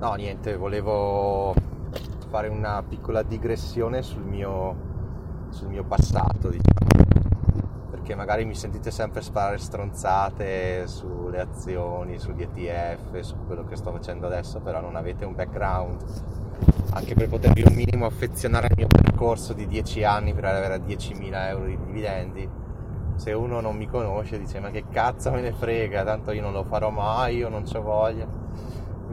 No, 0.00 0.14
niente, 0.14 0.56
volevo 0.56 1.52
fare 2.28 2.46
una 2.46 2.84
piccola 2.88 3.24
digressione 3.24 4.02
sul 4.02 4.22
mio, 4.22 4.76
sul 5.48 5.66
mio 5.66 5.82
passato, 5.82 6.50
diciamo. 6.50 7.88
Perché 7.90 8.14
magari 8.14 8.44
mi 8.44 8.54
sentite 8.54 8.92
sempre 8.92 9.22
sparare 9.22 9.58
stronzate 9.58 10.86
sulle 10.86 11.40
azioni, 11.40 12.20
sugli 12.20 12.42
ETF, 12.42 13.18
su 13.20 13.34
quello 13.44 13.64
che 13.64 13.74
sto 13.74 13.90
facendo 13.90 14.26
adesso, 14.26 14.60
però 14.60 14.80
non 14.80 14.94
avete 14.94 15.24
un 15.24 15.34
background 15.34 16.04
anche 16.92 17.14
per 17.14 17.28
potervi 17.28 17.64
un 17.66 17.74
minimo 17.74 18.06
affezionare 18.06 18.68
al 18.68 18.74
mio 18.76 18.86
percorso 18.86 19.52
di 19.52 19.66
10 19.66 20.04
anni 20.04 20.32
per 20.32 20.44
arrivare 20.44 20.74
a 20.74 20.78
10.000 20.78 21.48
euro 21.48 21.64
di 21.66 21.76
dividendi. 21.76 22.48
Se 23.16 23.32
uno 23.32 23.60
non 23.60 23.76
mi 23.76 23.88
conosce 23.88 24.38
dice 24.38 24.60
ma 24.60 24.70
che 24.70 24.84
cazzo 24.88 25.32
me 25.32 25.40
ne 25.40 25.52
frega, 25.52 26.04
tanto 26.04 26.30
io 26.30 26.42
non 26.42 26.52
lo 26.52 26.62
farò 26.62 26.90
mai, 26.90 27.36
io 27.36 27.48
non 27.48 27.64
c'ho 27.64 27.82
voglia. 27.82 28.37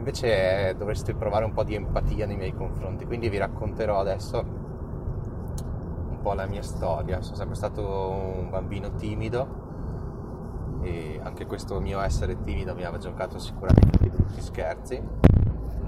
Invece 0.06 0.76
dovreste 0.76 1.16
provare 1.16 1.44
un 1.44 1.52
po' 1.52 1.64
di 1.64 1.74
empatia 1.74 2.26
nei 2.26 2.36
miei 2.36 2.54
confronti, 2.54 3.04
quindi 3.04 3.28
vi 3.28 3.38
racconterò 3.38 3.98
adesso 3.98 4.38
un 4.38 6.18
po' 6.22 6.32
la 6.32 6.46
mia 6.46 6.62
storia. 6.62 7.20
Sono 7.22 7.34
sempre 7.34 7.56
stato 7.56 7.82
un 7.82 8.48
bambino 8.48 8.94
timido 8.94 10.78
e 10.82 11.18
anche 11.20 11.44
questo 11.46 11.80
mio 11.80 12.00
essere 12.00 12.40
timido 12.44 12.72
mi 12.76 12.84
aveva 12.84 12.98
giocato 12.98 13.40
sicuramente 13.40 13.98
dei 13.98 14.10
brutti 14.10 14.40
scherzi 14.40 15.02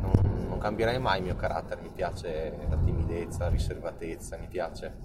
non, 0.01 0.47
non 0.48 0.59
cambierei 0.59 0.98
mai 0.98 1.19
il 1.19 1.25
mio 1.25 1.37
carattere, 1.37 1.81
mi 1.81 1.91
piace 1.91 2.56
la 2.69 2.77
timidezza, 2.77 3.45
la 3.45 3.50
riservatezza, 3.50 4.37
mi 4.37 4.48
piace 4.48 4.97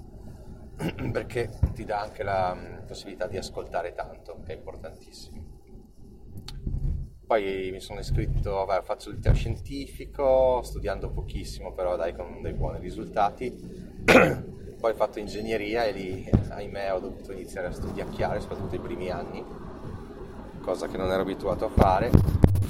perché 1.11 1.51
ti 1.73 1.85
dà 1.85 2.01
anche 2.01 2.23
la 2.23 2.55
mm, 2.55 2.87
possibilità 2.87 3.27
di 3.27 3.37
ascoltare 3.37 3.93
tanto, 3.93 4.39
che 4.43 4.53
è 4.53 4.55
importantissimo. 4.55 5.52
Poi 7.25 7.69
mi 7.71 7.79
sono 7.79 8.01
iscritto, 8.01 8.65
vabbè, 8.65 8.83
faccio 8.83 9.09
il 9.09 9.15
liceo 9.15 9.33
scientifico, 9.33 10.61
studiando 10.61 11.09
pochissimo, 11.09 11.71
però 11.71 11.95
dai 11.95 12.13
con 12.13 12.41
dei 12.41 12.51
buoni 12.53 12.79
risultati. 12.79 13.49
Poi 14.03 14.91
ho 14.91 14.95
fatto 14.95 15.19
ingegneria 15.19 15.85
e 15.85 15.91
lì, 15.93 16.29
ahimè, 16.49 16.93
ho 16.93 16.99
dovuto 16.99 17.31
iniziare 17.31 17.67
a 17.67 17.71
studiare, 17.71 18.41
soprattutto 18.41 18.75
i 18.75 18.79
primi 18.79 19.09
anni, 19.09 19.41
cosa 20.61 20.87
che 20.87 20.97
non 20.97 21.09
ero 21.09 21.21
abituato 21.21 21.65
a 21.65 21.69
fare. 21.69 22.09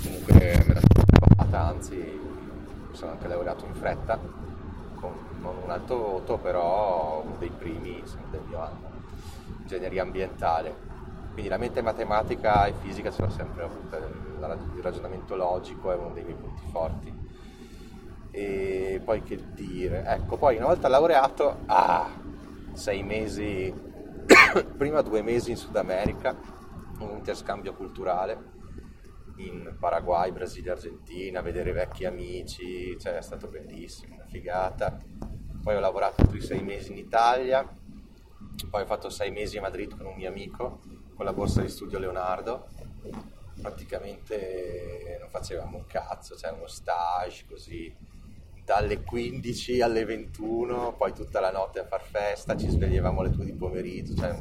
Comunque 0.04 0.64
me 0.68 0.74
la 0.76 0.81
sono 0.81 1.06
trovata, 1.06 1.62
anzi 1.66 1.96
mi 1.96 2.96
sono 2.96 3.12
anche 3.12 3.28
laureato 3.28 3.66
in 3.66 3.74
fretta, 3.74 4.20
con 5.00 5.14
non 5.40 5.58
un 5.64 5.72
alto 5.72 5.98
voto, 5.98 6.38
però 6.38 7.24
uno 7.26 7.38
dei 7.40 7.50
primi 7.50 8.04
del 8.30 8.42
mio 8.48 8.59
anno, 8.59 8.92
ingegneria 9.62 10.04
ambientale. 10.04 10.93
Quindi 11.34 11.50
la 11.50 11.58
mente 11.58 11.81
matematica 11.81 12.67
e 12.67 12.73
fisica 12.73 13.12
ce 13.12 13.23
l'ho 13.23 13.30
sempre 13.31 13.64
avuta, 13.64 13.98
il 13.98 14.81
ragionamento 14.81 15.36
logico 15.36 15.92
è 15.92 15.95
uno 15.95 16.14
dei 16.14 16.23
miei 16.23 16.36
punti 16.36 16.62
forti. 16.70 17.22
E 18.30 19.02
poi 19.03 19.23
che 19.23 19.40
dire, 19.53 20.03
ecco, 20.06 20.38
poi 20.38 20.58
una 20.58 20.67
volta 20.67 20.88
laureato, 20.88 21.62
ah, 21.66 22.08
sei 22.73 23.02
mesi, 23.02 23.73
prima 24.78 25.02
due 25.02 25.24
mesi 25.24 25.50
in 25.50 25.58
Sud 25.58 25.75
America, 25.75 26.38
un 27.00 27.12
interscambio 27.18 27.74
culturale 27.74 28.52
in 29.38 29.75
Paraguay, 29.79 30.31
Brasile, 30.31 30.72
Argentina, 30.72 31.41
vedere 31.41 31.72
vecchi 31.72 32.06
amici, 32.06 32.97
cioè 33.00 33.18
è 33.18 33.22
stato 33.22 33.47
bellissimo, 33.47 34.16
una 34.16 34.25
figata. 34.25 35.00
Poi 35.63 35.75
ho 35.75 35.79
lavorato 35.79 36.22
altri 36.22 36.41
sei 36.41 36.62
mesi 36.62 36.91
in 36.91 36.97
Italia, 36.97 37.68
poi 38.69 38.81
ho 38.81 38.85
fatto 38.85 39.09
sei 39.09 39.31
mesi 39.31 39.58
a 39.58 39.62
Madrid 39.62 39.96
con 39.96 40.06
un 40.06 40.16
mio 40.16 40.29
amico, 40.29 40.81
con 41.23 41.31
la 41.31 41.38
borsa 41.38 41.61
di 41.61 41.69
studio 41.69 42.00
Leonardo. 42.00 42.67
Praticamente 43.61 45.16
non 45.22 45.29
facevamo 45.29 45.78
un 45.78 45.85
cazzo, 45.85 46.35
cioè 46.35 46.51
uno 46.51 46.67
stage 46.67 47.45
così 47.47 47.95
dalle 48.66 49.03
15 49.03 49.81
alle 49.81 50.03
21, 50.03 50.95
poi 50.97 51.13
tutta 51.13 51.39
la 51.39 51.51
notte 51.51 51.79
a 51.79 51.85
far 51.85 52.01
festa, 52.01 52.57
ci 52.57 52.69
svegliavamo 52.69 53.22
alle 53.22 53.29
2 53.29 53.45
di 53.45 53.53
pomeriggio, 53.53 54.16
cioè 54.16 54.38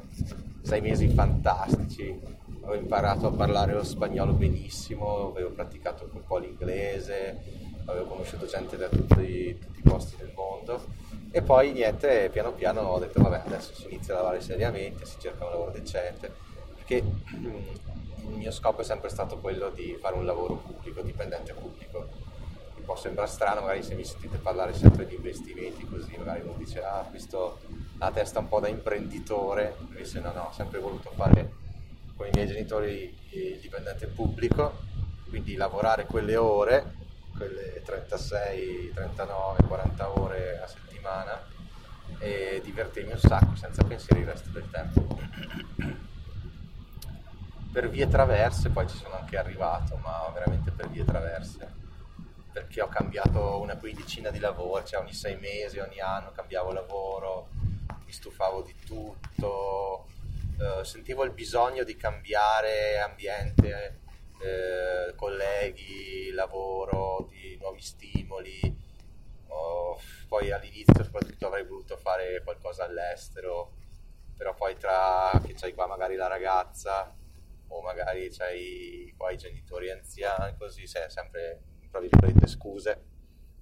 sei 0.63 0.81
mesi 0.81 1.07
fantastici. 1.09 2.21
Avevo 2.63 2.75
imparato 2.75 3.29
a 3.29 3.33
parlare 3.33 3.75
lo 3.75 3.85
spagnolo 3.85 4.33
benissimo, 4.33 5.29
avevo 5.29 5.51
praticato 5.51 6.09
un 6.13 6.25
po' 6.25 6.39
l'inglese, 6.39 7.43
avevo 7.87 8.07
conosciuto 8.07 8.47
gente 8.47 8.77
da 8.77 8.89
tutti, 8.89 9.57
tutti 9.57 9.79
i 9.79 9.83
posti 9.83 10.17
del 10.17 10.33
mondo. 10.35 10.85
E 11.31 11.43
poi 11.43 11.73
niente, 11.73 12.29
piano 12.33 12.53
piano 12.53 12.81
ho 12.81 12.99
detto 12.99 13.23
vabbè 13.23 13.43
adesso 13.47 13.73
si 13.73 13.87
inizia 13.87 14.15
a 14.15 14.17
lavorare 14.19 14.41
seriamente, 14.41 15.07
si 15.07 15.17
cerca 15.19 15.45
un 15.45 15.51
lavoro 15.51 15.71
decente, 15.71 16.51
perché 16.83 16.97
il 16.97 18.37
mio 18.37 18.51
scopo 18.51 18.81
è 18.81 18.85
sempre 18.85 19.09
stato 19.09 19.39
quello 19.39 19.71
di 19.71 19.97
fare 20.01 20.17
un 20.17 20.27
lavoro 20.27 20.57
pubblico, 20.57 21.01
dipendente 21.01 21.53
pubblico. 21.53 22.09
Mi 22.75 22.83
può 22.83 22.97
sembrare 22.97 23.31
strano 23.31 23.61
magari 23.61 23.85
se 23.85 23.95
mi 23.95 24.05
sentite 24.05 24.39
parlare 24.39 24.75
sempre 24.75 25.07
di 25.07 25.15
investimenti 25.15 25.87
così, 25.87 26.17
magari 26.17 26.41
uno 26.41 26.55
dice 26.59 26.83
ah 26.83 27.07
questo 27.09 27.61
ha 27.99 28.07
la 28.07 28.11
testa 28.11 28.41
un 28.41 28.49
po' 28.49 28.59
da 28.59 28.67
imprenditore, 28.67 29.77
invece 29.79 30.19
no, 30.19 30.33
no, 30.33 30.49
ho 30.49 30.53
sempre 30.53 30.81
voluto 30.81 31.13
fare 31.15 31.53
con 32.17 32.27
i 32.27 32.31
miei 32.35 32.49
genitori 32.49 33.17
il 33.31 33.61
dipendente 33.61 34.09
pubblico, 34.09 34.81
quindi 35.29 35.55
lavorare 35.55 36.07
quelle 36.07 36.37
ore, 36.37 36.95
quelle 37.37 37.81
36, 37.85 38.91
39, 38.93 39.63
40 39.69 40.19
ore 40.19 40.59
a 40.59 40.67
settimana 40.67 41.41
e 42.19 42.61
divertirmi 42.65 43.13
un 43.13 43.19
sacco 43.19 43.55
senza 43.55 43.85
pensieri 43.85 44.23
il 44.23 44.27
resto 44.27 44.51
del 44.51 44.69
tempo. 44.71 46.12
Per 47.73 47.89
vie 47.89 48.07
traverse 48.07 48.69
poi 48.69 48.87
ci 48.87 48.99
sono 48.99 49.15
anche 49.15 49.39
arrivato, 49.39 49.97
ma 49.97 50.31
veramente 50.35 50.71
per 50.71 50.91
vie 50.91 51.07
traverse, 51.07 51.73
perché 52.53 52.83
ho 52.83 52.89
cambiato 52.89 53.63
una 53.63 53.79
quindicina 53.79 54.29
di 54.29 54.39
lavori, 54.39 54.85
cioè 54.85 55.01
ogni 55.01 55.15
sei 55.15 55.39
mesi, 55.39 55.79
ogni 55.79 55.99
anno 55.99 56.33
cambiavo 56.33 56.71
lavoro, 56.71 57.49
mi 58.05 58.13
stufavo 58.13 58.61
di 58.61 58.75
tutto, 58.85 60.07
eh, 60.61 60.85
sentivo 60.85 61.25
il 61.25 61.31
bisogno 61.31 61.83
di 61.83 61.97
cambiare 61.97 62.99
ambiente, 63.01 64.01
eh, 64.43 65.15
colleghi, 65.15 66.31
lavoro, 66.33 67.29
di 67.31 67.57
nuovi 67.59 67.81
stimoli. 67.81 68.61
Oh, 69.47 69.99
poi 70.29 70.51
all'inizio 70.51 71.05
soprattutto 71.05 71.47
avrei 71.47 71.65
voluto 71.65 71.97
fare 71.97 72.43
qualcosa 72.45 72.85
all'estero, 72.85 73.73
però 74.37 74.53
poi 74.53 74.77
tra 74.77 75.41
che 75.43 75.55
c'hai 75.55 75.73
qua 75.73 75.87
magari 75.87 76.17
la 76.17 76.27
ragazza 76.27 77.15
o 77.73 77.81
magari 77.81 78.29
c'hai 78.31 79.13
qua 79.17 79.31
i 79.31 79.37
genitori 79.37 79.91
anziani, 79.91 80.57
così 80.57 80.87
sei 80.87 81.11
sempre, 81.11 81.63
tra 81.91 82.01
virgolette, 82.01 82.47
scuse 82.47 83.05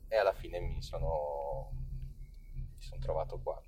e 0.08 0.16
alla 0.16 0.32
fine 0.32 0.58
mi 0.58 0.82
sono, 0.82 1.70
mi 2.52 2.80
sono 2.80 3.00
trovato 3.00 3.38
qua. 3.38 3.60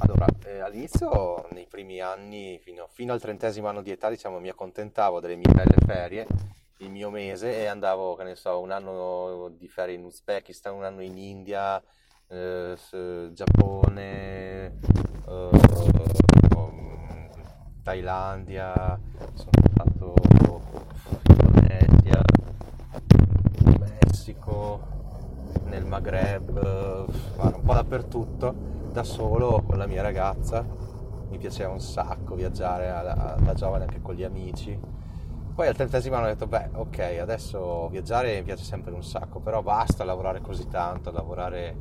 Allora, 0.00 0.26
eh, 0.46 0.60
all'inizio, 0.60 1.48
nei 1.50 1.66
primi 1.66 2.00
anni, 2.00 2.58
fino, 2.60 2.86
fino, 2.88 3.12
al 3.12 3.20
trentesimo 3.20 3.66
anno 3.68 3.82
di 3.82 3.90
età, 3.90 4.08
diciamo, 4.08 4.38
mi 4.38 4.48
accontentavo 4.48 5.18
delle 5.18 5.34
mie 5.34 5.52
belle 5.52 5.76
ferie, 5.84 6.26
il 6.78 6.90
mio 6.90 7.10
mese, 7.10 7.58
e 7.58 7.66
andavo, 7.66 8.14
che 8.14 8.22
ne 8.22 8.36
so, 8.36 8.60
un 8.60 8.70
anno 8.70 9.48
di 9.56 9.68
ferie 9.68 9.96
in 9.96 10.04
Uzbekistan, 10.04 10.74
un 10.74 10.84
anno 10.84 11.02
in 11.02 11.18
India, 11.18 11.82
eh, 12.28 12.76
Giappone, 13.32 14.78
eh, 15.26 16.27
Thailandia, 17.88 19.00
sono 19.32 19.50
stato 19.72 20.14
in 20.28 21.36
Indonesia, 21.40 22.22
Messico, 23.78 24.80
nel 25.64 25.86
Maghreb, 25.86 26.50
un 27.38 27.62
po' 27.64 27.72
dappertutto 27.72 28.54
da 28.92 29.02
solo 29.02 29.62
con 29.66 29.78
la 29.78 29.86
mia 29.86 30.02
ragazza, 30.02 30.62
mi 31.30 31.38
piaceva 31.38 31.72
un 31.72 31.80
sacco 31.80 32.34
viaggiare 32.34 32.88
da 32.88 33.54
giovane 33.54 33.84
anche 33.84 34.02
con 34.02 34.14
gli 34.14 34.22
amici. 34.22 34.78
Poi 35.54 35.66
al 35.66 35.74
trentesimo 35.74 36.18
ho 36.18 36.26
detto, 36.26 36.46
beh, 36.46 36.68
ok, 36.74 37.16
adesso 37.18 37.88
viaggiare 37.88 38.34
mi 38.34 38.42
piace 38.42 38.64
sempre 38.64 38.92
un 38.92 39.02
sacco, 39.02 39.40
però 39.40 39.62
basta 39.62 40.04
lavorare 40.04 40.42
così 40.42 40.68
tanto, 40.68 41.10
lavorare 41.10 41.74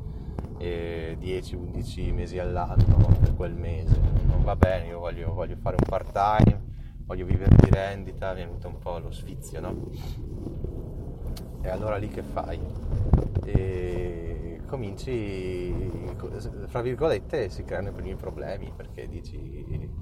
10-11 0.60 2.14
mesi 2.14 2.40
all'anno 2.40 3.16
per 3.20 3.36
quel 3.36 3.54
mese, 3.54 4.00
non 4.26 4.44
va 4.44 4.56
bene, 4.56 4.88
io 4.88 5.00
voglio, 5.00 5.34
voglio 5.34 5.56
fare 5.58 5.76
un 5.80 5.88
part 5.88 6.12
time, 6.12 6.62
voglio 7.06 7.26
vivere 7.26 7.56
di 7.56 7.70
rendita, 7.70 8.34
mi 8.34 8.42
è 8.42 8.46
venuto 8.46 8.68
un 8.68 8.80
po' 8.80 8.98
lo 9.00 9.12
sfizio, 9.12 9.60
no? 9.60 9.76
E 11.62 11.70
allora 11.70 11.98
lì 11.98 12.08
che 12.08 12.24
fai? 12.24 12.60
E 13.46 14.62
cominci, 14.68 15.74
fra 16.68 16.82
virgolette, 16.82 17.50
si 17.50 17.64
creano 17.64 17.90
i 17.90 17.94
primi 17.94 18.16
problemi 18.16 18.72
perché 18.76 19.08
dici 19.08 19.96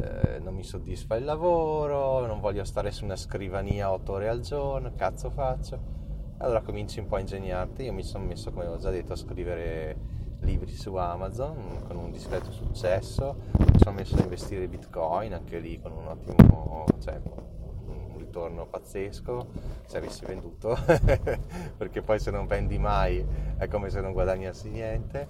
eh, 0.00 0.38
non 0.40 0.54
mi 0.54 0.62
soddisfa 0.62 1.16
il 1.16 1.24
lavoro, 1.24 2.24
non 2.26 2.40
voglio 2.40 2.64
stare 2.64 2.90
su 2.90 3.04
una 3.04 3.16
scrivania 3.16 3.90
otto 3.90 4.12
ore 4.12 4.28
al 4.28 4.40
giorno, 4.40 4.92
cazzo 4.94 5.30
faccio? 5.30 5.96
Allora 6.40 6.60
cominci 6.60 7.00
un 7.00 7.06
po' 7.06 7.16
a 7.16 7.20
ingegnarti, 7.20 7.82
io 7.82 7.92
mi 7.92 8.04
sono 8.04 8.24
messo, 8.24 8.52
come 8.52 8.66
ho 8.66 8.78
già 8.78 8.90
detto, 8.90 9.12
a 9.12 9.16
scrivere 9.16 9.96
libri 10.42 10.72
su 10.72 10.94
Amazon 10.94 11.82
con 11.84 11.96
un 11.96 12.12
discreto 12.12 12.52
successo, 12.52 13.40
mi 13.58 13.78
sono 13.78 13.96
messo 13.96 14.14
a 14.14 14.22
investire 14.22 14.62
in 14.62 14.70
bitcoin 14.70 15.34
anche 15.34 15.58
lì 15.58 15.80
con 15.80 15.90
un 15.90 16.06
ottimo, 16.06 16.84
cioè, 17.00 17.20
un 17.24 18.14
ritorno 18.18 18.66
pazzesco 18.66 19.48
se 19.84 19.96
avessi 19.96 20.24
venduto. 20.26 20.78
Perché 21.76 22.02
poi 22.02 22.20
se 22.20 22.30
non 22.30 22.46
vendi 22.46 22.78
mai 22.78 23.24
è 23.56 23.66
come 23.66 23.90
se 23.90 24.00
non 24.00 24.12
guadagnassi 24.12 24.70
niente. 24.70 25.28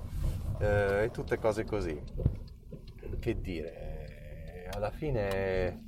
Eh, 0.59 1.05
e 1.05 1.11
tutte 1.11 1.39
cose 1.39 1.65
così. 1.65 1.99
Che 3.19 3.41
dire 3.41 4.69
alla 4.73 4.91
fine 4.91 5.87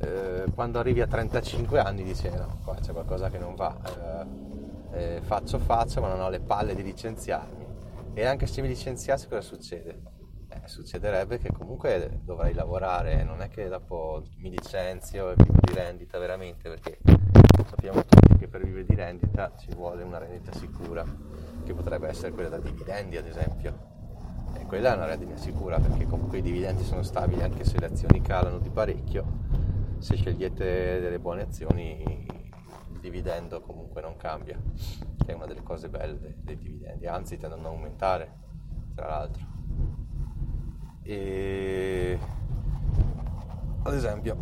eh, 0.00 0.44
quando 0.54 0.78
arrivi 0.78 1.00
a 1.00 1.06
35 1.06 1.80
anni 1.80 2.04
dici 2.04 2.26
eh, 2.26 2.36
no 2.36 2.58
qua 2.62 2.76
c'è 2.76 2.92
qualcosa 2.92 3.30
che 3.30 3.38
non 3.38 3.54
va 3.54 3.76
eh, 3.84 4.47
eh, 4.92 5.20
faccio 5.22 5.58
faccio 5.58 6.00
ma 6.00 6.08
non 6.08 6.20
ho 6.20 6.28
le 6.28 6.40
palle 6.40 6.74
di 6.74 6.82
licenziarmi 6.82 7.66
e 8.18 8.24
anche 8.24 8.48
se 8.48 8.60
mi 8.62 8.66
licenziassi 8.66 9.28
cosa 9.28 9.42
succede? 9.42 10.00
Eh, 10.48 10.62
succederebbe 10.66 11.38
che 11.38 11.52
comunque 11.52 12.18
dovrai 12.24 12.52
lavorare, 12.52 13.22
non 13.22 13.42
è 13.42 13.48
che 13.48 13.68
dopo 13.68 14.24
mi 14.38 14.50
licenzio 14.50 15.30
e 15.30 15.34
vivo 15.36 15.58
di 15.60 15.72
rendita 15.72 16.18
veramente, 16.18 16.68
perché 16.68 16.98
sappiamo 17.64 18.02
tutti 18.04 18.38
che 18.38 18.48
per 18.48 18.64
vivere 18.64 18.84
di 18.84 18.96
rendita 18.96 19.54
ci 19.56 19.70
vuole 19.72 20.02
una 20.02 20.18
rendita 20.18 20.52
sicura, 20.52 21.04
che 21.64 21.74
potrebbe 21.74 22.08
essere 22.08 22.32
quella 22.32 22.48
da 22.48 22.58
dividendi 22.58 23.16
ad 23.16 23.26
esempio. 23.26 23.96
E 24.58 24.64
quella 24.64 24.94
è 24.94 24.96
una 24.96 25.06
rendita 25.06 25.36
sicura 25.36 25.78
perché 25.78 26.06
comunque 26.06 26.38
i 26.38 26.42
dividendi 26.42 26.82
sono 26.82 27.04
stabili 27.04 27.42
anche 27.42 27.64
se 27.64 27.78
le 27.78 27.86
azioni 27.86 28.20
calano 28.20 28.58
di 28.58 28.70
parecchio. 28.70 29.24
Se 29.98 30.16
scegliete 30.16 30.98
delle 30.98 31.20
buone 31.20 31.42
azioni 31.42 32.26
dividendo 33.08 33.62
comunque 33.62 34.02
non 34.02 34.16
cambia, 34.16 34.58
che 35.16 35.32
è 35.32 35.32
una 35.32 35.46
delle 35.46 35.62
cose 35.62 35.88
belle 35.88 36.36
dei, 36.42 36.58
dividendi, 36.58 37.06
anzi 37.06 37.38
tendono 37.38 37.62
ad 37.62 37.74
aumentare, 37.74 38.32
tra 38.94 39.08
l'altro. 39.08 39.46
E 41.02 42.18
ad 43.82 43.94
esempio, 43.94 44.36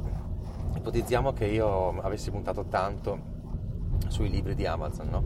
ipotizziamo 0.75 1.33
che 1.33 1.47
io 1.47 2.01
avessi 2.01 2.33
puntato 2.33 2.65
tanto 2.65 3.35
sui 4.09 4.29
libri 4.29 4.57
di 4.57 4.67
Amazon, 4.67 5.09
no? 5.09 5.25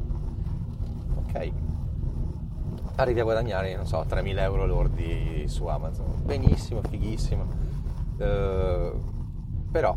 Ok, 1.16 1.52
arrivi 2.96 3.20
a 3.20 3.25
guadagnare, 3.25 3.75
non 3.75 3.87
so, 3.87 4.00
3.000 4.00 4.38
euro 4.40 4.66
lordi 4.66 5.48
su 5.48 5.64
Amazon, 5.66 6.22
benissimo, 6.25 6.82
fighissimo, 6.82 7.46
uh, 8.19 9.69
però 9.70 9.96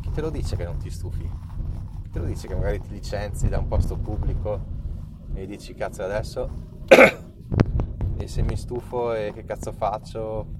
chi 0.00 0.10
te 0.10 0.20
lo 0.22 0.30
dice 0.30 0.56
che 0.56 0.64
non 0.64 0.78
ti 0.78 0.88
stufi? 0.88 1.47
Te 2.10 2.18
lo 2.18 2.24
dici 2.24 2.46
che 2.46 2.54
magari 2.54 2.80
ti 2.80 2.88
licenzi 2.90 3.48
da 3.48 3.58
un 3.58 3.68
posto 3.68 3.96
pubblico 3.96 4.76
e 5.34 5.46
dici 5.46 5.74
cazzo 5.74 6.02
adesso 6.02 6.50
e 8.18 8.26
se 8.26 8.42
mi 8.42 8.56
stufo 8.56 9.12
e 9.12 9.32
che 9.34 9.44
cazzo 9.44 9.72
faccio? 9.72 10.56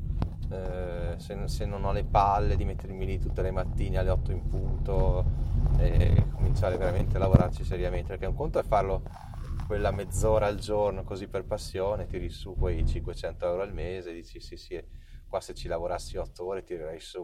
Eh, 0.51 1.15
se, 1.19 1.47
se, 1.47 1.67
non 1.67 1.85
ho 1.85 1.93
le 1.93 2.05
palle 2.05 2.57
di 2.57 2.65
mettermi 2.65 3.05
lì 3.05 3.19
tutte 3.19 3.43
le 3.43 3.51
mattine 3.51 3.99
alle 3.99 4.11
8 4.11 4.33
in 4.33 4.49
punto 4.49 5.25
e 5.77 6.27
cominciare 6.33 6.79
veramente 6.79 7.17
a 7.17 7.19
lavorarci 7.19 7.65
seriamente 7.65 8.09
perché 8.09 8.27
un 8.27 8.35
conto 8.35 8.59
è 8.59 8.63
farlo 8.63 9.03
quella 9.67 9.91
mezz'ora 9.91 10.47
al 10.47 10.57
giorno 10.57 11.05
così 11.05 11.29
per 11.29 11.45
passione 11.45 12.07
tiri 12.07 12.31
su 12.31 12.57
quei 12.57 12.87
500 12.87 13.47
euro 13.47 13.63
al 13.63 13.75
mese 13.75 14.13
dici 14.13 14.41
sì 14.41 14.57
sì 14.57 14.83
qua 15.27 15.41
se 15.41 15.53
ci 15.53 15.69
lavorassi 15.69 16.17
8 16.17 16.47
ore 16.47 16.63
tirerei 16.65 17.01
su 17.01 17.21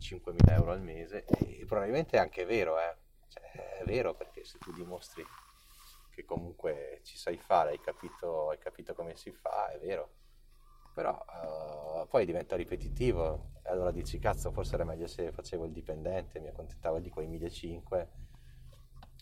5.000 0.00 0.52
euro 0.52 0.72
al 0.72 0.80
mese 0.80 1.24
e 1.26 1.64
probabilmente 1.66 2.16
è 2.16 2.20
anche 2.20 2.46
vero 2.46 2.78
eh 2.78 2.97
è 3.34 3.84
vero 3.84 4.14
perché 4.14 4.44
se 4.44 4.58
tu 4.58 4.72
dimostri 4.72 5.24
che 6.10 6.24
comunque 6.24 7.00
ci 7.04 7.16
sai 7.16 7.36
fare, 7.36 7.70
hai 7.70 7.80
capito, 7.80 8.50
hai 8.50 8.58
capito 8.58 8.94
come 8.94 9.16
si 9.16 9.30
fa, 9.30 9.70
è 9.70 9.78
vero. 9.78 10.10
Però 10.92 11.12
uh, 11.12 12.08
poi 12.08 12.26
diventa 12.26 12.56
ripetitivo 12.56 13.50
e 13.62 13.70
allora 13.70 13.92
dici 13.92 14.18
cazzo 14.18 14.50
forse 14.50 14.74
era 14.74 14.84
meglio 14.84 15.06
se 15.06 15.30
facevo 15.30 15.64
il 15.64 15.72
dipendente, 15.72 16.40
mi 16.40 16.48
accontentavo 16.48 16.98
di 16.98 17.08
quei 17.08 17.28
1500. 17.28 18.26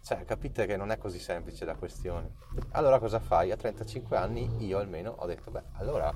Cioè 0.02 0.24
capite 0.24 0.66
che 0.66 0.76
non 0.76 0.90
è 0.90 0.96
così 0.96 1.18
semplice 1.18 1.66
la 1.66 1.74
questione. 1.74 2.32
Allora 2.70 2.98
cosa 2.98 3.18
fai? 3.18 3.50
A 3.50 3.56
35 3.56 4.16
anni 4.16 4.64
io 4.64 4.78
almeno 4.78 5.10
ho 5.18 5.26
detto 5.26 5.50
beh 5.50 5.64
allora 5.74 6.10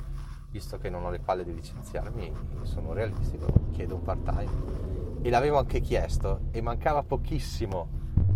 visto 0.49 0.79
che 0.79 0.89
non 0.89 1.05
ho 1.05 1.11
le 1.11 1.21
palle 1.21 1.45
di 1.45 1.53
licenziarmi 1.53 2.33
sono 2.63 2.93
realistico, 2.93 3.53
chiedo 3.73 3.97
un 3.97 4.03
part 4.03 4.23
time 4.23 4.90
e 5.23 5.31
l'avevo 5.31 5.59
anche 5.59 5.81
chiesto 5.81 6.49
e 6.51 6.61
mancava 6.61 7.03
pochissimo 7.03 7.89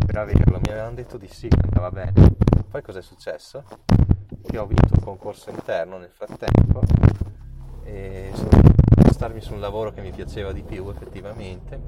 per 0.05 0.17
averlo, 0.17 0.59
mi 0.59 0.71
avevano 0.71 0.93
detto 0.93 1.17
di 1.17 1.27
sì, 1.27 1.47
che 1.47 1.59
andava 1.61 1.89
bene. 1.89 2.13
Poi 2.69 2.81
cosa 2.81 2.99
è 2.99 3.01
successo? 3.01 3.63
Che 4.41 4.57
ho 4.57 4.65
vinto 4.67 4.93
un 4.93 5.03
concorso 5.03 5.49
interno 5.49 5.97
nel 5.97 6.11
frattempo 6.11 6.81
e 7.83 8.29
sono 8.33 8.49
a 8.49 9.11
starmi 9.11 9.41
su 9.41 9.53
un 9.53 9.61
lavoro 9.61 9.91
che 9.91 10.01
mi 10.01 10.11
piaceva 10.11 10.51
di 10.51 10.61
più 10.61 10.87
effettivamente. 10.89 11.81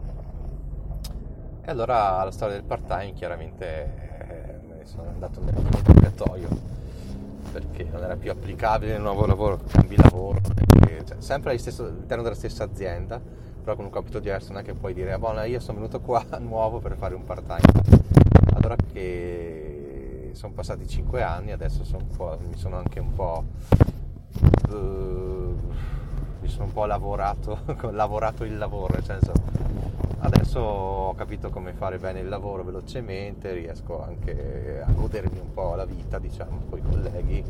E 1.61 1.69
allora 1.71 2.23
la 2.23 2.31
storia 2.31 2.55
del 2.55 2.63
part 2.63 2.87
time 2.87 3.13
chiaramente 3.13 4.79
eh, 4.79 4.85
sono 4.85 5.09
andato 5.09 5.43
nel 5.43 5.53
dimenticatoio 5.53 6.75
perché 7.51 7.83
non 7.83 8.03
era 8.03 8.15
più 8.15 8.31
applicabile 8.31 8.93
nel 8.93 9.01
nuovo 9.01 9.25
lavoro, 9.25 9.59
cambi 9.67 9.95
lavoro, 9.95 10.41
perché, 10.41 11.05
cioè, 11.05 11.17
sempre 11.19 11.51
all'interno 11.51 12.23
della 12.23 12.35
stessa 12.35 12.63
azienda 12.63 13.21
però 13.67 13.75
con 13.75 13.87
un 13.87 13.91
compito 13.91 14.19
diverso 14.19 14.53
non 14.53 14.61
è 14.61 14.63
che 14.63 14.73
puoi 14.73 14.93
dire 14.93 15.11
ah, 15.11 15.19
buona 15.19 15.43
io 15.43 15.59
sono 15.59 15.79
venuto 15.79 15.99
qua 15.99 16.23
nuovo 16.39 16.79
per 16.79 16.95
fare 16.95 17.15
un 17.15 17.25
part 17.25 17.43
time 17.45 18.05
allora 18.53 18.77
che 18.93 20.29
sono 20.31 20.53
passati 20.53 20.87
5 20.87 21.21
anni 21.21 21.51
adesso 21.51 21.83
sono 21.83 22.05
mi 22.47 22.55
sono 22.55 22.77
anche 22.77 23.01
un 23.01 23.13
po' 23.13 23.43
uh, 24.69 25.59
mi 26.39 26.47
sono 26.47 26.63
un 26.63 26.71
po' 26.71 26.85
lavorato 26.85 27.59
lavorato 27.91 28.45
il 28.45 28.57
lavoro 28.57 28.93
nel 28.93 29.03
senso 29.03 29.33
adesso 30.19 30.61
ho 30.61 31.15
capito 31.15 31.49
come 31.49 31.73
fare 31.73 31.97
bene 31.97 32.21
il 32.21 32.29
lavoro 32.29 32.63
velocemente 32.63 33.51
riesco 33.51 34.01
anche 34.01 34.81
a 34.81 34.89
godermi 34.93 35.39
un 35.39 35.51
po' 35.51 35.75
la 35.75 35.83
vita 35.83 36.19
diciamo 36.19 36.61
con 36.69 36.79
i 36.79 36.83
colleghi 36.83 37.43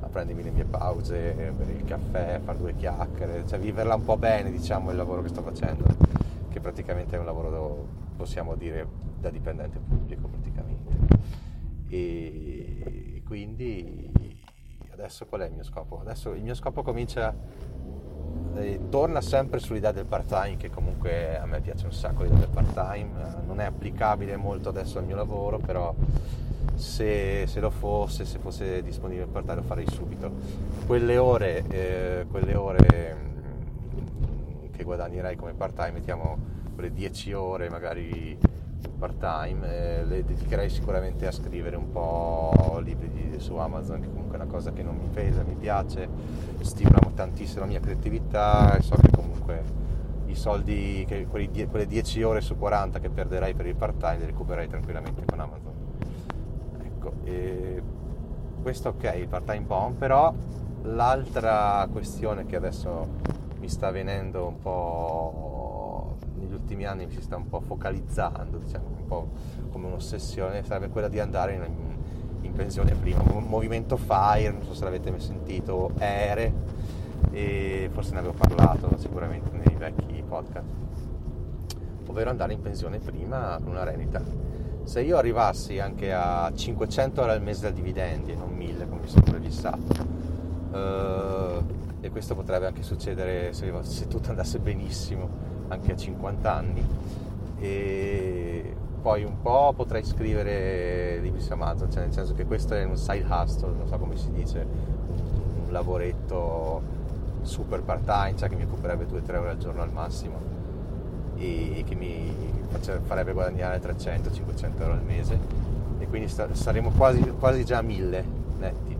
a 0.00 0.06
prendermi 0.08 0.42
le 0.42 0.50
mie 0.50 0.64
pause 0.64 1.52
per 1.56 1.68
il 1.68 1.84
caffè, 1.84 2.40
fare 2.44 2.58
due 2.58 2.74
chiacchiere, 2.74 3.46
cioè 3.46 3.58
viverla 3.58 3.94
un 3.94 4.04
po' 4.04 4.16
bene, 4.16 4.50
diciamo, 4.50 4.90
il 4.90 4.96
lavoro 4.96 5.22
che 5.22 5.28
sto 5.28 5.42
facendo, 5.42 5.84
che 6.48 6.60
praticamente 6.60 7.16
è 7.16 7.18
un 7.18 7.24
lavoro, 7.24 7.86
possiamo 8.16 8.54
dire, 8.54 8.86
da 9.18 9.30
dipendente 9.30 9.78
pubblico 9.78 10.28
praticamente. 10.28 10.96
E 11.88 13.22
quindi 13.24 14.10
adesso 14.92 15.26
qual 15.26 15.42
è 15.42 15.46
il 15.46 15.52
mio 15.52 15.62
scopo? 15.62 16.00
Adesso 16.00 16.32
il 16.32 16.42
mio 16.42 16.54
scopo 16.54 16.82
comincia, 16.82 17.34
eh, 18.54 18.80
torna 18.88 19.20
sempre 19.20 19.58
sull'idea 19.58 19.92
del 19.92 20.06
part-time, 20.06 20.56
che 20.56 20.70
comunque 20.70 21.38
a 21.38 21.46
me 21.46 21.60
piace 21.60 21.86
un 21.86 21.92
sacco 21.92 22.22
l'idea 22.22 22.38
del 22.38 22.48
part-time, 22.48 23.10
non 23.46 23.60
è 23.60 23.64
applicabile 23.64 24.36
molto 24.36 24.70
adesso 24.70 24.98
al 24.98 25.04
mio 25.04 25.16
lavoro, 25.16 25.58
però 25.58 25.94
se, 26.76 27.46
se, 27.46 27.60
lo 27.60 27.70
fosse, 27.70 28.24
se 28.24 28.38
fosse 28.38 28.82
disponibile 28.82 29.26
per 29.26 29.42
te 29.42 29.54
lo 29.54 29.62
farei 29.62 29.86
subito. 29.90 30.30
Quelle 30.86 31.16
ore, 31.16 31.64
eh, 31.68 32.26
quelle 32.30 32.54
ore 32.54 33.16
mm, 33.16 34.72
che 34.72 34.84
guadagnerai 34.84 35.36
come 35.36 35.54
part 35.54 35.74
time, 35.74 35.92
mettiamo 35.92 36.38
quelle 36.74 36.92
10 36.92 37.32
ore 37.32 37.70
magari 37.70 38.38
part 38.98 39.18
time, 39.18 39.66
eh, 39.66 40.04
le 40.04 40.24
dedicherei 40.24 40.68
sicuramente 40.68 41.26
a 41.26 41.32
scrivere 41.32 41.76
un 41.76 41.90
po' 41.90 42.78
libri 42.82 43.10
di, 43.10 43.40
su 43.40 43.56
Amazon, 43.56 44.00
che 44.00 44.08
comunque 44.08 44.38
è 44.38 44.40
una 44.40 44.50
cosa 44.50 44.72
che 44.72 44.82
non 44.82 44.96
mi 44.96 45.08
pesa, 45.12 45.42
mi 45.42 45.54
piace, 45.54 46.08
stimola 46.60 46.98
tantissimo 47.14 47.60
la 47.60 47.66
mia 47.66 47.80
creatività 47.80 48.76
e 48.76 48.82
so 48.82 48.96
che 48.96 49.10
comunque 49.10 49.62
i 50.26 50.34
soldi, 50.34 51.04
che, 51.06 51.26
quelli, 51.26 51.66
quelle 51.66 51.86
10 51.86 52.22
ore 52.22 52.40
su 52.40 52.56
40 52.56 52.98
che 52.98 53.08
perderai 53.08 53.54
per 53.54 53.66
il 53.66 53.74
part 53.74 53.96
time 53.96 54.18
li 54.18 54.26
recupererai 54.26 54.68
tranquillamente 54.68 55.24
con 55.24 55.40
Amazon. 55.40 55.75
Ecco, 57.06 58.62
questo 58.62 58.88
ok, 58.90 59.14
il 59.16 59.28
part 59.28 59.44
time 59.44 59.64
bomb, 59.64 59.96
però 59.96 60.32
l'altra 60.82 61.86
questione 61.90 62.46
che 62.46 62.56
adesso 62.56 63.06
mi 63.58 63.68
sta 63.68 63.90
venendo 63.90 64.46
un 64.46 64.58
po' 64.58 66.16
negli 66.34 66.52
ultimi 66.52 66.84
anni 66.84 67.06
mi 67.06 67.12
si 67.12 67.22
sta 67.22 67.36
un 67.36 67.48
po' 67.48 67.60
focalizzando, 67.60 68.58
diciamo, 68.58 68.86
un 68.98 69.06
po' 69.06 69.28
come 69.70 69.86
un'ossessione, 69.86 70.64
sarebbe 70.64 70.88
quella 70.88 71.08
di 71.08 71.20
andare 71.20 71.54
in, 71.54 71.64
in 72.42 72.52
pensione 72.52 72.94
prima. 72.94 73.22
Un 73.32 73.44
movimento 73.44 73.96
FIRE, 73.96 74.50
non 74.50 74.62
so 74.64 74.74
se 74.74 74.84
l'avete 74.84 75.10
mai 75.10 75.20
sentito, 75.20 75.92
ERE, 75.98 76.52
e 77.30 77.88
forse 77.92 78.12
ne 78.12 78.18
avevo 78.18 78.34
parlato 78.34 78.96
sicuramente 78.98 79.50
nei 79.52 79.76
vecchi 79.76 80.22
podcast, 80.26 80.66
ovvero 82.08 82.30
andare 82.30 82.52
in 82.52 82.60
pensione 82.60 82.98
prima 82.98 83.58
con 83.62 83.72
una 83.72 83.84
rendita 83.84 84.20
se 84.86 85.00
io 85.00 85.16
arrivassi 85.16 85.80
anche 85.80 86.12
a 86.12 86.50
500 86.54 87.20
euro 87.20 87.32
al 87.32 87.42
mese 87.42 87.62
da 87.62 87.70
dividendi 87.70 88.30
e 88.30 88.34
non 88.36 88.54
1000 88.54 88.88
come 88.88 89.00
mi 89.00 89.08
sono 89.08 89.24
prefissato, 89.24 89.94
eh, 90.72 92.06
e 92.06 92.10
questo 92.10 92.36
potrebbe 92.36 92.66
anche 92.66 92.84
succedere 92.84 93.52
se, 93.52 93.72
se, 93.80 94.06
tutto 94.06 94.30
andasse 94.30 94.60
benissimo 94.60 95.28
anche 95.66 95.90
a 95.90 95.96
50 95.96 96.54
anni, 96.54 96.86
e 97.58 98.76
poi 99.02 99.24
un 99.24 99.40
po' 99.42 99.72
potrei 99.74 100.04
scrivere 100.04 101.18
libri 101.18 101.40
su 101.40 101.52
Amazon, 101.52 101.90
cioè 101.90 102.04
nel 102.04 102.12
senso 102.12 102.34
che 102.34 102.46
questo 102.46 102.74
è 102.74 102.84
un 102.84 102.96
side 102.96 103.26
hustle, 103.28 103.72
non 103.76 103.88
so 103.88 103.98
come 103.98 104.16
si 104.16 104.30
dice, 104.30 104.64
un 105.64 105.72
lavoretto 105.72 106.80
super 107.42 107.82
part 107.82 108.04
time, 108.04 108.36
cioè 108.36 108.48
che 108.48 108.54
mi 108.54 108.62
occuperebbe 108.62 109.04
2-3 109.06 109.36
ore 109.36 109.50
al 109.50 109.58
giorno 109.58 109.82
al 109.82 109.90
massimo 109.90 110.54
e 111.38 111.82
che 111.84 111.94
mi 111.96 112.55
farebbe 112.78 113.32
guadagnare 113.32 113.80
300-500 113.80 114.80
euro 114.80 114.92
al 114.92 115.02
mese. 115.02 115.38
E 115.98 116.06
quindi 116.06 116.28
saremo 116.28 116.90
quasi, 116.90 117.20
quasi 117.38 117.64
già 117.64 117.78
a 117.78 117.82
1000 117.82 118.24
netti. 118.58 118.96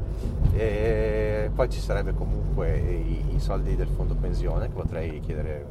E 0.52 1.50
poi 1.54 1.68
ci 1.68 1.80
sarebbe 1.80 2.14
comunque 2.14 2.78
i, 2.78 3.24
soldi 3.38 3.76
del 3.76 3.88
fondo 3.88 4.14
pensione 4.14 4.66
che 4.66 4.72
potrei 4.72 5.20
chiedere 5.20 5.66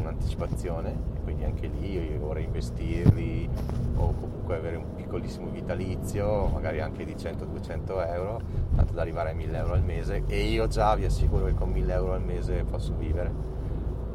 un'anticipazione. 0.00 0.90
E 1.14 1.20
quindi 1.22 1.44
anche 1.44 1.68
lì 1.68 2.16
vorrei 2.18 2.44
investirli 2.44 3.48
o 3.96 4.12
comunque 4.12 4.56
avere 4.56 4.76
un 4.76 4.94
piccolissimo 4.96 5.48
vitalizio 5.50 6.46
magari 6.52 6.80
anche 6.80 7.04
di 7.04 7.14
100-200 7.14 8.12
euro 8.12 8.40
tanto 8.74 8.92
da 8.92 9.00
arrivare 9.02 9.30
a 9.30 9.34
1000 9.34 9.56
euro 9.56 9.72
al 9.74 9.82
mese. 9.82 10.24
E 10.26 10.42
io 10.42 10.66
già 10.66 10.94
vi 10.96 11.04
assicuro 11.04 11.46
che 11.46 11.54
con 11.54 11.70
1000 11.70 11.92
euro 11.92 12.12
al 12.12 12.22
mese 12.22 12.64
posso 12.64 12.92
vivere. 12.98 13.46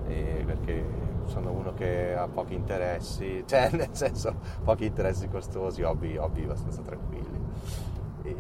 Perché 0.05 0.85
sono 1.27 1.51
uno 1.51 1.73
che 1.73 2.13
ha 2.13 2.27
pochi 2.27 2.53
interessi, 2.53 3.43
cioè 3.47 3.69
nel 3.71 3.89
senso 3.91 4.35
pochi 4.63 4.85
interessi 4.85 5.27
costosi, 5.27 5.81
hobby, 5.81 6.17
hobby 6.17 6.43
abbastanza 6.43 6.81
tranquilli. 6.81 7.41
E, 8.23 8.35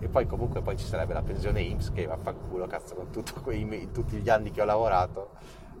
e, 0.00 0.08
poi 0.08 0.26
comunque 0.26 0.62
poi 0.62 0.76
ci 0.76 0.86
sarebbe 0.86 1.12
la 1.12 1.22
pensione 1.22 1.60
IMSS 1.60 1.92
che 1.92 2.06
vaffanculo, 2.06 2.66
cazzo, 2.66 2.94
con 2.94 3.08
quei, 3.42 3.90
tutti 3.92 4.16
gli 4.16 4.28
anni 4.28 4.50
che 4.50 4.62
ho 4.62 4.64
lavorato, 4.64 5.30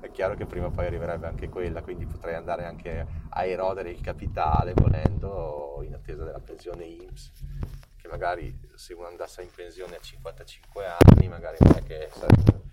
è 0.00 0.10
chiaro 0.10 0.34
che 0.34 0.46
prima 0.46 0.66
o 0.66 0.70
poi 0.70 0.86
arriverebbe 0.86 1.26
anche 1.26 1.48
quella, 1.48 1.82
quindi 1.82 2.06
potrei 2.06 2.34
andare 2.34 2.64
anche 2.64 3.06
a 3.28 3.44
erodere 3.44 3.90
il 3.90 4.00
capitale 4.00 4.72
volendo 4.74 5.82
in 5.84 5.94
attesa 5.94 6.24
della 6.24 6.40
pensione 6.40 6.84
IMSS 6.84 7.32
che 7.96 8.08
magari 8.08 8.56
se 8.74 8.94
uno 8.94 9.08
andasse 9.08 9.42
in 9.42 9.50
pensione 9.54 9.96
a 9.96 10.00
55 10.00 10.84
anni 10.86 11.28
magari 11.28 11.56
non 11.60 11.74
è 11.76 11.82
che 11.82 12.08
sarebbe 12.12 12.67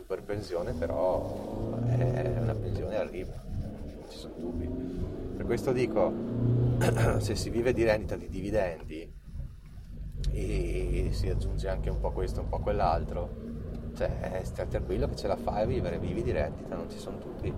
super 0.00 0.22
pensione, 0.22 0.72
però 0.72 1.78
è 1.84 2.38
una 2.40 2.54
pensione 2.54 2.96
arriva, 2.96 3.34
non 3.44 4.04
ci 4.08 4.16
sono 4.16 4.34
dubbi. 4.38 4.66
Per 5.36 5.44
questo 5.44 5.72
dico, 5.72 6.10
se 7.18 7.36
si 7.36 7.50
vive 7.50 7.74
di 7.74 7.84
rendita 7.84 8.16
di 8.16 8.28
dividendi 8.28 9.12
e 10.32 11.08
si 11.12 11.28
aggiunge 11.28 11.68
anche 11.68 11.90
un 11.90 12.00
po' 12.00 12.12
questo, 12.12 12.40
un 12.40 12.48
po' 12.48 12.60
quell'altro, 12.60 13.28
cioè 13.94 14.40
stai 14.42 14.68
tranquillo 14.68 15.06
che 15.06 15.16
ce 15.16 15.26
la 15.28 15.36
fai 15.36 15.62
a 15.62 15.66
vivere, 15.66 15.98
vivi 15.98 16.22
di 16.22 16.32
rendita, 16.32 16.74
non 16.74 16.90
ci 16.90 16.98
sono 16.98 17.18
dubbi. 17.18 17.52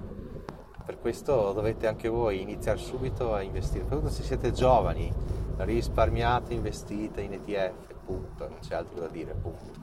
Per 0.85 0.99
questo 0.99 1.53
dovete 1.53 1.87
anche 1.87 2.09
voi 2.09 2.41
iniziare 2.41 2.79
subito 2.79 3.35
a 3.35 3.41
investire, 3.41 3.85
soprattutto 3.85 4.11
se 4.11 4.25
siete 4.25 4.51
giovani, 4.51 5.13
risparmiate, 5.59 6.55
investite 6.55 7.21
in 7.21 7.35
ETF, 7.35 7.95
punto, 8.05 8.49
non 8.49 8.59
c'è 8.59 8.75
altro 8.75 8.99
da 8.99 9.07
dire, 9.07 9.33
punto. 9.33 9.83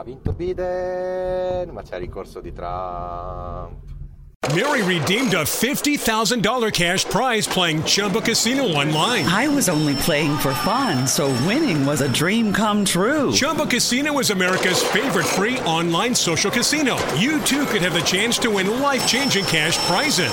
Ha 0.00 0.04
vinto 0.04 0.32
Biden, 0.32 1.70
ma 1.70 1.82
c'è 1.82 1.96
il 1.96 2.00
ricorso 2.00 2.40
di 2.40 2.52
Trump. 2.52 3.88
Mary 4.54 4.82
redeemed 4.82 5.34
a 5.34 5.42
$50,000 5.42 6.72
cash 6.72 7.04
prize 7.04 7.46
playing 7.46 7.82
Chumba 7.84 8.20
Casino 8.20 8.64
online. 8.64 9.26
I 9.26 9.46
was 9.46 9.68
only 9.68 9.94
playing 9.94 10.36
for 10.38 10.52
fun, 10.52 11.06
so 11.06 11.28
winning 11.46 11.84
was 11.86 12.00
a 12.00 12.08
dream 12.08 12.52
come 12.52 12.84
true. 12.84 13.30
Chumba 13.32 13.66
Casino 13.66 14.18
is 14.18 14.30
America's 14.30 14.82
favorite 14.82 15.26
free 15.26 15.58
online 15.60 16.14
social 16.14 16.50
casino. 16.50 16.96
You 17.16 17.40
too 17.42 17.66
could 17.66 17.82
have 17.82 17.92
the 17.92 18.00
chance 18.00 18.38
to 18.38 18.50
win 18.50 18.80
life 18.80 19.06
changing 19.06 19.44
cash 19.44 19.76
prizes. 19.86 20.32